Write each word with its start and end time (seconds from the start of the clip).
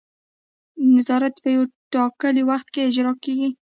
نظارت 0.95 1.35
په 1.43 1.49
یو 1.55 1.63
ټاکلي 1.93 2.43
وخت 2.49 2.67
کې 2.73 2.81
اجرا 2.87 3.13
کیږي. 3.23 3.49